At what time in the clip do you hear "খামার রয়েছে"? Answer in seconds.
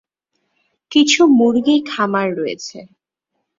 1.85-2.77